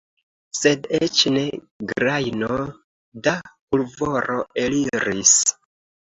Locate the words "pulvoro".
3.49-4.39